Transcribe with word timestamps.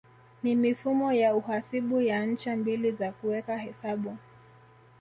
Ni 0.43 0.55
mifumo 0.55 1.13
ya 1.13 1.35
uhasibu 1.35 2.01
ya 2.01 2.25
ncha 2.25 2.55
mbili 2.55 2.91
za 2.91 3.11
kuweka 3.11 3.57
hesabu 3.57 4.17